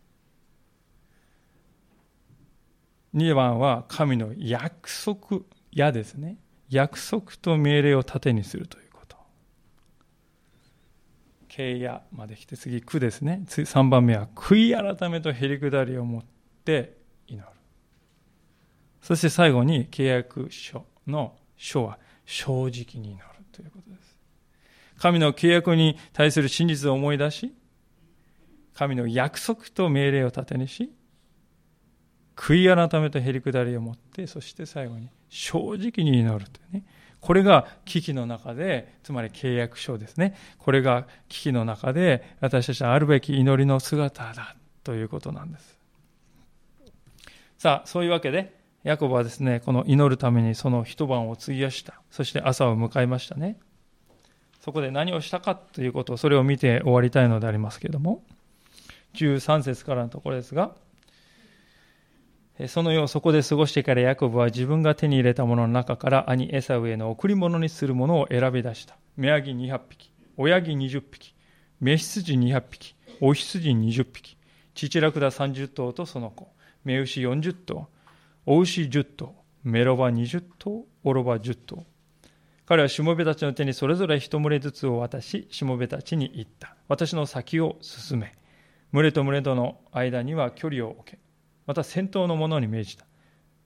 [3.16, 5.42] 2番は神の約束
[5.72, 6.38] やですね。
[6.70, 9.18] 約束と命令を盾にするということ。
[11.48, 13.44] 契約まで来て次、苦ですね。
[13.48, 16.24] 3番目は悔い改めとへりくだりを持っ
[16.66, 17.48] て祈る。
[19.02, 23.29] そして最後に契約書の書は正直に祈る
[23.60, 24.18] ということです。
[24.98, 27.54] 神の契約に対する真実を思い出し、
[28.74, 30.92] 神の約束と命令を盾にし、
[32.36, 36.86] 悔い改めとへりくだりを持って、そして最後に正直に祈るというね。
[37.20, 40.38] これが危機の中で、つまり契約書ですね。
[40.58, 45.78] これが危機の中で私たちはあるべき祈りの姿だということなんです。
[47.58, 52.02] さあ、そういうわけで、ヤコブはですね、この祈るためにその一晩を費やした。
[52.12, 53.60] そして朝を迎えましたね。
[54.62, 58.24] そこで何をしたかということを、それを見て終わりたいのでありますけれども、
[59.16, 60.76] 13節からのところですが、
[62.68, 68.98] その夜そこで過ごしてからヤコブは自分が手に入れたものの中から兄エサウへの贈り物にするものを選び出した。
[69.16, 71.34] 目ヤギ200匹、親ギ20匹、
[71.80, 74.38] メ羊200匹、お羊20匹、
[74.74, 76.50] 父ラクダ30頭とその子、
[76.84, 77.88] メ牛40頭、
[78.52, 81.86] お牛10頭、メロバ20頭、オロバ10頭。
[82.66, 86.76] 彼はしもべたちの手にそれぞれ一群れずつを渡し、しもべたちに言った。
[86.88, 88.36] 私の先を進め。
[88.92, 91.20] 群れと群れとの間には距離を置け。
[91.68, 93.06] また先頭の者に命じた。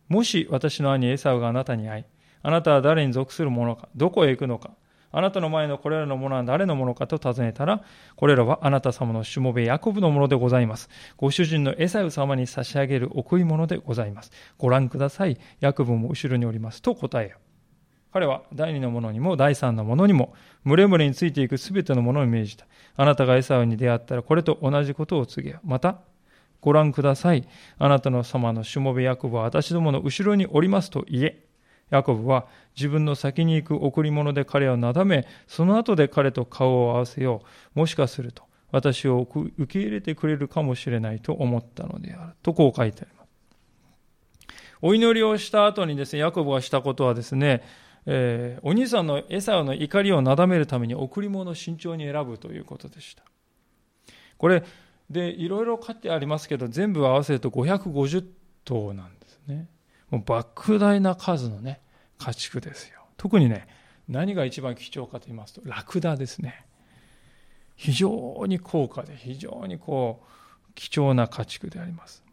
[0.10, 2.04] もし私の兄エサウがあなたに会い、
[2.42, 4.72] あなたは誰に属する者か、どこへ行くのか、
[5.16, 7.84] あなたの前のこれらのものは誰のものかと尋ねたら、
[8.16, 10.90] これらはあなた様のしもべヤコブのものでございます。
[11.18, 14.32] ご主人のエサウ様に差し上げる贈り物でございます。
[14.58, 15.38] ご覧ください。
[15.60, 16.82] ヤコブも後ろにおります。
[16.82, 17.38] と答えよ。
[18.12, 20.34] 彼は第二の者にも第三の者にも、
[20.66, 22.66] 群れ群れについていくすべての者に命じた。
[22.96, 25.60] あなたがエサウに出会ったらこれと同じことを告げよ。
[25.64, 26.00] また、
[26.60, 27.48] ご覧ください。
[27.78, 31.53] あなたの様のしもべヤコブは私どもの後ろにおりますと言え。
[31.94, 37.44] ヤコブは自分の先に行く贈り物で彼をなだめ、その後で彼と顔を合わせよ
[37.76, 37.80] う。
[37.80, 42.34] もしかすると私を受け入れてくれるかもしれないと思ったのである。
[42.42, 43.28] とこう書いてあります。
[44.82, 47.64] お祈りをした後にですね、ヤコブがしたことはですね、
[48.06, 53.24] えー、お兄さんのエサウの怒りをなだめるために贈り物を慎重に選ぶということでした。
[54.38, 54.64] これ、
[55.10, 58.26] でいろいろ書いてありますけど全部合わせると550
[58.66, 59.68] 頭なんですね
[60.10, 61.82] もう莫大な数のね
[62.24, 63.02] 家畜ですよ。
[63.18, 63.68] 特にね
[64.08, 66.66] 何が一番貴重かと言いますとラクダですね。
[67.76, 72.24] 非常に高価で非常にこう貴重な家畜であります。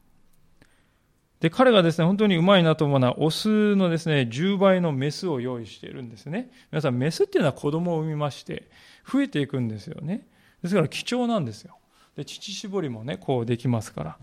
[1.40, 6.50] で彼がですね本当にうまいなと思うのはオスのですね10倍のメスを用意しているんですね。
[6.70, 8.70] 皆さんメスっていうのは子供を産みまして
[9.10, 10.28] 増えていくんですよね。
[10.62, 11.78] ですから貴重なんですよ。
[12.16, 14.18] で乳搾りもねこうできますから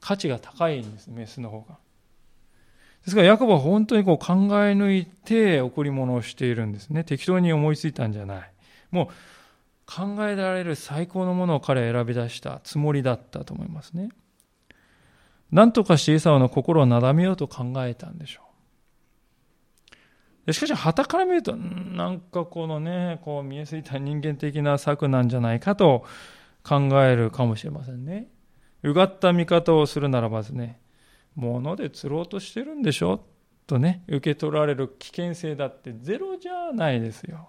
[0.00, 1.78] 価値が高いんですメスの方が。
[3.08, 7.04] ですからヤコブは本当にこう考え抜いて贈り物をしているんですね。
[7.04, 8.52] 適当に思いついたんじゃない。
[8.90, 9.06] もう
[9.86, 14.10] 考えられる最高のものを彼は選び出したつもりだったと思いますね。
[15.50, 18.42] 何とかしてイサオの心をなだめようと考えたんでしょ
[20.46, 20.52] う。
[20.52, 26.04] しかし、旗から見ると、なんかこのね、こう見えすぎた人間的な策なんじゃないかと
[26.62, 28.28] 考えるかもしれませんね。
[28.82, 30.78] うがった見方をするならばですね、
[31.34, 33.24] 物で釣ろうとしてるんでしょ？
[33.66, 37.48] とね、受け取られる危険性だってゼロじゃないですよ。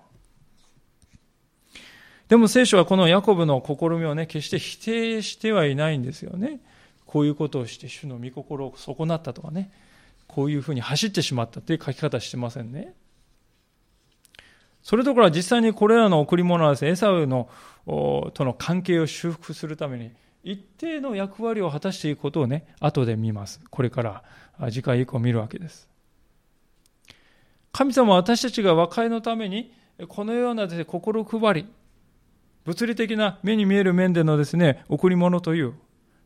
[2.28, 6.60] でも聖書はこのヤコブの試みをね、決して否定してはいないんですよね。
[7.06, 9.72] こういうことをして主の御心を損なったとかね、
[10.28, 12.94] こういうふうに走ってしまったという書き方してませんね。
[14.84, 17.50] それどころは実際にこれらの贈り物はです、エサウの
[17.88, 20.12] との関係を修復するために、
[20.44, 23.60] 一定の役割を果たしていくことをね、後で見ます。
[23.70, 24.24] これから
[24.70, 25.90] 次回以降見るわけです。
[27.72, 29.74] 神様は私たちが和解のために、
[30.08, 31.68] このようなです、ね、心配り、
[32.66, 35.74] 物理的な目に見える面でのですね、贈り物という、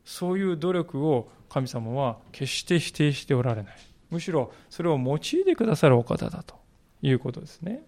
[0.04, 3.76] そういう努力を神様は決して否定しておられない。
[4.10, 6.54] むしろそれを用いてくださるお方だと
[7.02, 7.82] いうことですね。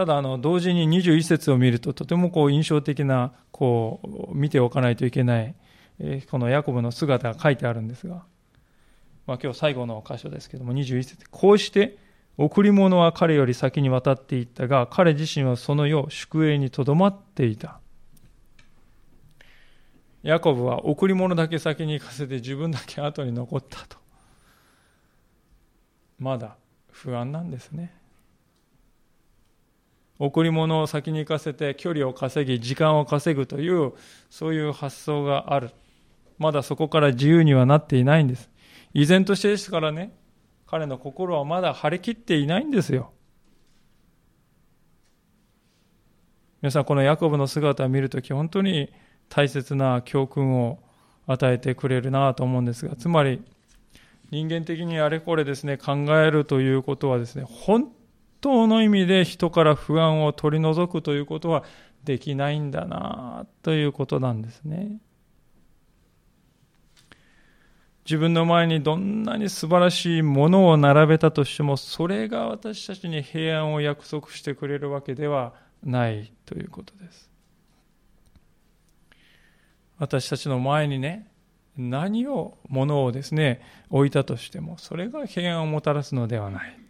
[0.00, 5.54] ただあの同時に21節を見るととてもこう印象的なこう見ておかないといけない
[6.30, 8.24] このヤコブの姿が書いてあるんですが、
[9.26, 11.30] まあ、今日最後の箇所ですけども21節。
[11.30, 11.98] こうして
[12.38, 17.78] 贈り物は彼より先に渡っていったが彼自身はその世宿営にとどまっていた。
[20.22, 23.98] ヤコブは贈り物だけ先に行かせて自分だけ後に残ったと。
[26.18, 26.56] まだ
[26.90, 27.99] 不安なんですね。
[30.20, 33.94] 贈り物を先に行かせて距離を稼ぎ時間を稼ぐという
[34.28, 35.70] そういう発想がある。
[36.38, 38.50] まだそこから自由にはなっていないんです。
[38.92, 40.12] 依然としてですからね
[40.66, 43.12] 彼の心はまだ張り切っていないんですよ。
[46.60, 48.92] 皆さんこのヤコブの姿を見るとき本当に
[49.30, 50.80] 大切な教訓を
[51.26, 53.42] 与えてくれるなと思うんですがつまり
[54.30, 57.90] 人間的にあれこれですね考えるということはですね本
[58.40, 61.64] 当の意味で人から不安を取り除くということは
[62.04, 64.98] できないんだなということなんですね。
[68.04, 77.30] 自分の前にどんなに素晴らしいものを並べたとしても、それが私たちに平安を約束してくれるわけではないということです。
[79.98, 81.28] 私たちの前にね、
[81.76, 83.60] 何を、ものをですね、
[83.90, 86.89] 置いたとしても、それが平安をもたらすのではない。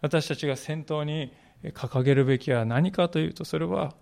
[0.00, 1.32] 私たちが先頭に
[1.64, 3.94] 掲げるべきは何かというとそれは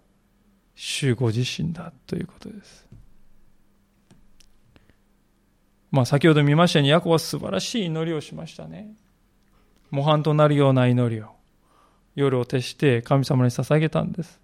[0.75, 2.87] 主ご自身だということです。
[5.91, 8.95] まあ先ほど見ましたようにヤコは素晴らしい祈りをしましたね。
[9.91, 11.29] 模範となるような祈りを
[12.15, 14.41] 夜を徹して神様に捧げたんです。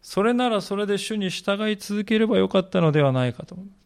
[0.00, 3.85] それならそれで主に従い続ければよかったのではないかと思います。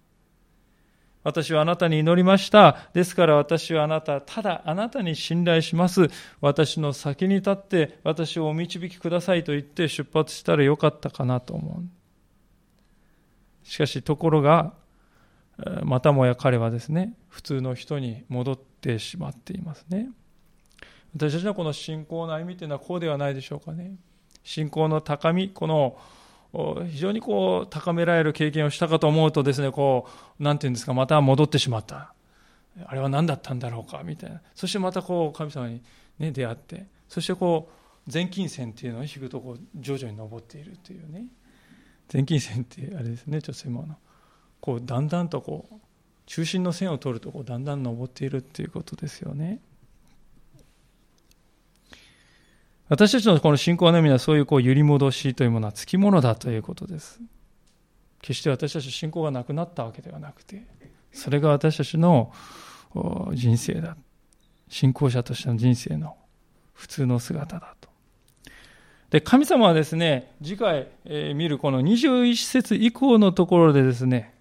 [1.22, 2.88] 私はあなたに祈りました。
[2.94, 6.08] ですから私はあなた、ただあなたに信頼します。
[6.40, 13.68] 私の先に立って私をお導きくださいと言って出発したらよかったかなと思う。
[13.68, 14.72] しかしところが、
[15.84, 20.08] またもや彼はですね、普通の人に戻ってしまっていますね。
[21.14, 23.96] 私たちのこの信仰の歩みというのはこうではないでしょうかね。
[24.42, 25.98] 信仰の高み、この
[26.52, 32.12] 非常にこう高められる経験をしたかと思うとですねこうなんていうんですかまた戻ってしまった。
[32.86, 34.40] あれは何だったんだろうかみたいな。
[34.54, 35.82] そしてまたこう神様に、
[36.18, 36.86] ね、出会って。
[37.08, 37.70] そしてこ
[38.06, 41.26] う前金線っていうのを引くとこう徐々に登っているというね。
[42.12, 43.96] 前金線ってあれですね女性もの。
[44.60, 45.74] こうだんだんとこう
[46.26, 49.60] 中心の線を取るとこうだんだん登っているっていうことですよね。
[52.90, 57.20] 私たちのこの信仰の意味はそういうこう揺り戻しというものはつきものだということです。
[58.20, 60.64] 決して私たち信仰がなくなったわけではなくて、
[61.12, 62.32] それが私たちの
[63.32, 63.96] 人生だ。
[64.68, 66.16] 信仰者としての人生の
[66.74, 67.88] 普通の姿だと。
[69.10, 70.88] で、神様はですね、次回、
[71.34, 74.34] 見るこの21節以降のところでですね、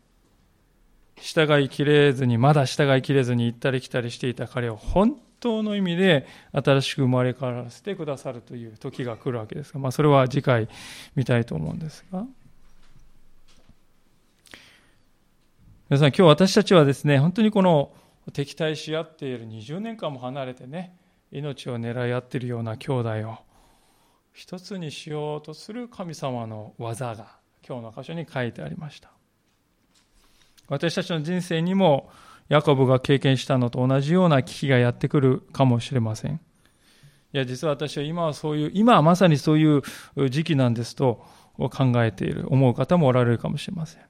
[1.18, 10.68] 従いきれずに、まだ従いきれずに行ったり来たりしていた彼を本当の意味で新しく生まれ変わらせてくださるという時が来るわけですが、まあ、それは次回
[11.16, 12.26] 見たいと思うんですが。
[15.90, 17.92] 皆さん、今日私たちはですね、本当にこの
[18.32, 20.96] 敵対し合っている20年間も離れてね、
[21.32, 23.38] 命を狙い合っているような兄弟を
[24.34, 27.38] 一つにしようとする神様の技が
[27.68, 29.12] 今日の箇所に書いてありました。
[30.68, 32.12] 私たちの人生にも
[32.50, 36.42] ヤコブが経験したのと同じような危機がやってくるかもしれません。
[37.32, 41.24] いや、実は私は今はそういう、今はまさにそういう時期なんですと
[41.58, 44.02] 考えている、思う方もおられるかもしれません。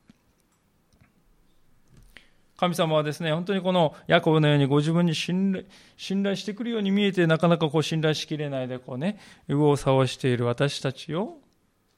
[2.55, 5.65] 神様はですね、本当にこのヤコブのようにご自分に信頼
[5.95, 11.39] 信頼してくるように見えて、なかなかこう信頼しきれないで、こうね、右往左往している私たちを、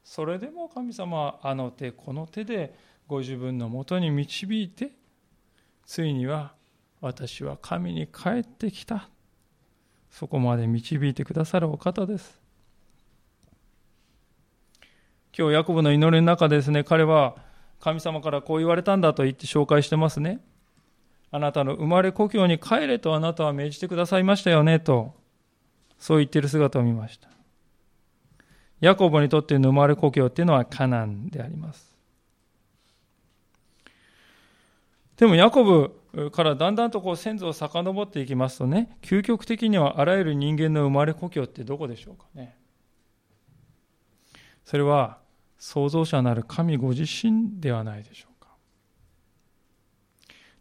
[0.03, 2.75] それでも神様はあの手この手で
[3.07, 4.91] ご自分のもとに導いて
[5.91, 6.53] ついには
[7.01, 9.09] 私は神に帰ってきた。
[10.09, 12.39] そこまで導いてくださるお方です。
[15.37, 17.35] 今日ヤコブの祈りの中ですね彼は
[17.81, 20.39] 神様からこう言われたんだと言って紹介してますね。
[21.29, 25.13] あなたの生まれ故郷に帰れとあなたは命じてくださいましたよねと
[25.99, 27.27] そう言ってる姿を見ました。
[28.79, 31.90] ヤコブにとっての生まれ故郷っていうのはカナンであります。
[35.21, 42.57] でもヤコブからだんだんとこう先祖を遡っていきますとね、究極的にはあらゆる人間の生まれ故郷ってどこでしょうかね。
[44.65, 45.19] それは
[45.59, 48.47] 創造者なる神ご自身ではないでしょうか。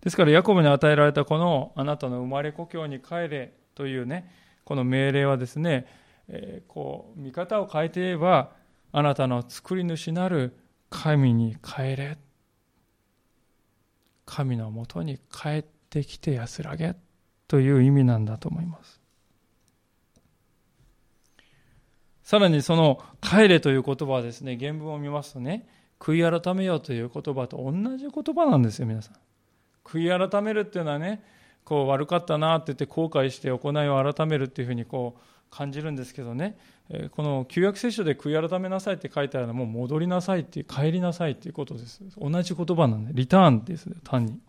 [0.03, 4.31] ですからヤコブに与えられたこのあなたの生まれ故郷に帰れというね、
[4.65, 5.87] この命令はですね、
[6.29, 8.51] えー、こう見方を変えて言えば
[8.93, 10.55] あなたの作り主なる
[10.91, 12.19] 神に帰れ
[14.31, 16.95] 神のもとに帰ってきて安らげ
[17.49, 19.01] という意味なんだと思います。
[22.23, 25.67] さらにその帰れという言葉はですね原文を見ますとね
[25.99, 29.15] 悔い改めようという言葉と同じ言葉なんですよ皆さん。
[29.85, 31.25] 悔い改めるっていうのはね
[31.65, 35.21] こう悪かったなって言って後悔して行いを改めるっていうふうにこう
[35.51, 36.57] 感じるんですけどね、
[37.13, 42.01] この旧約聖書で悔い改めなさいって書いてあるのはもう戻りなさいって帰りなさいっていうことです。
[42.19, 44.41] 同じ言葉なんで、リターンです、単に。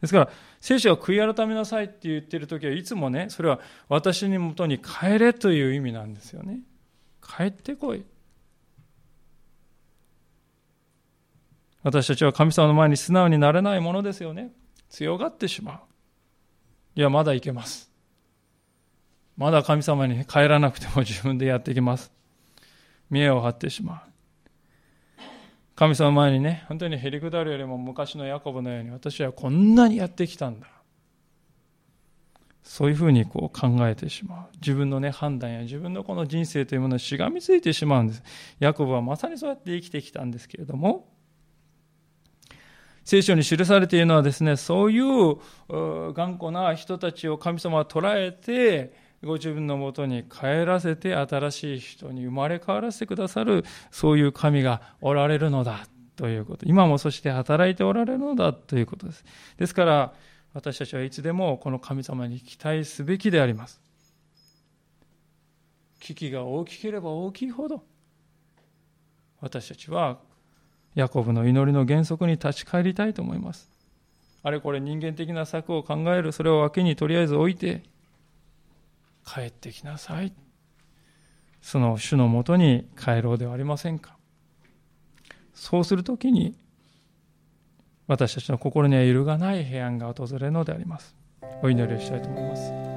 [0.00, 0.30] ですから、
[0.60, 6.60] 聖書は悔い改めなさいって言ってる時はいつもね、それは私にもとに帰れという意味なんですよね。
[7.24, 8.04] 帰ってこい。
[11.84, 14.52] 私たちは神様の前に素直になれないものですよね。
[14.88, 15.80] 強がってしまう。
[16.96, 17.91] いや、まだいけます。
[19.36, 22.12] まだ神様に帰らなくても自分でやってきます。
[23.10, 24.12] 見栄を張ってしまう。
[25.74, 30.66] 神様前にね、本当にへりくだるよりも昔のヤコブのように私はこんなにやってきたんだ。
[32.62, 34.46] そういうふうにこう考えてしまう。
[34.60, 38.22] 自分のね、判断や自分のこの人生というものにしがみついてしまうんです。
[38.60, 41.08] ヤコブはまさにそうやって生きてきたんですけれども、
[43.04, 45.36] 聖書に記されているのはですね、そういう
[46.12, 48.94] 頑固な人たちを神様は捉えて、
[49.24, 56.66] ご自分のもとに帰らせて新しい人に生まれ変わらせてくださるそういう神がおられるのだということ。
[56.66, 59.24] 今もそして働いておられるのだということです。
[59.56, 60.12] ですから
[60.54, 63.80] 私たちはいつでもこの神様に期待すべきであります。
[66.00, 67.84] 危機が大きければ大きいほど
[69.40, 70.18] 私たちは
[70.96, 73.70] ヤコブの祈りの原則に立ち返りたいと思います。
[74.42, 77.84] あれこれ人間的な策を考えるそれを脇にとりあえず置いて
[79.26, 80.32] 帰ってきなさい。
[81.60, 84.16] その主のもとに帰ろうではありませんか。
[85.54, 86.56] そうするときに、
[88.08, 91.14] 私たちの心には揺るがない平安が訪れるのであります。
[91.62, 92.91] お祈りをしたいと思います。